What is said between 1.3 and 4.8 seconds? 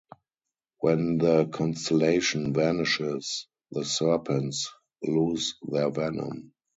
constellation vanishes, the serpents